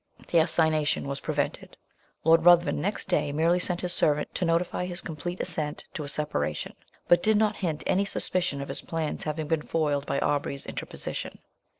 The 0.29 0.39
assignation 0.39 1.07
was 1.07 1.19
prevented. 1.19 1.77
Lord 2.23 2.43
Ruthven 2.43 2.81
next 2.81 3.07
day 3.07 3.31
merely 3.31 3.59
sent 3.59 3.81
his 3.81 3.93
servant 3.93 4.33
to 4.33 4.45
notify 4.45 4.87
his 4.87 4.99
complete 4.99 5.39
assent 5.39 5.85
to 5.93 6.03
a 6.03 6.07
separation; 6.09 6.73
but 7.07 7.21
did 7.21 7.37
not 7.37 7.57
hint 7.57 7.83
any 7.85 8.05
suspicion 8.05 8.63
of 8.63 8.69
his 8.69 8.81
plans 8.81 9.25
having 9.25 9.47
been 9.47 9.61
foiled 9.61 10.07
by 10.07 10.17
Aubrey's 10.19 10.65
interposition. 10.65 11.37